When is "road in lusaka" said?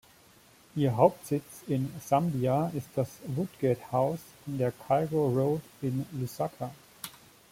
5.27-6.71